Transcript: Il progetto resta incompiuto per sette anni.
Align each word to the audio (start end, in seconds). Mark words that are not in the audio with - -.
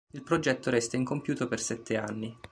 Il 0.13 0.23
progetto 0.23 0.71
resta 0.71 0.95
incompiuto 0.97 1.47
per 1.47 1.59
sette 1.59 1.95
anni. 1.95 2.35